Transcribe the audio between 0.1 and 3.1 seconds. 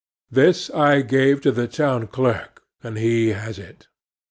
This I gave to the town clerk; and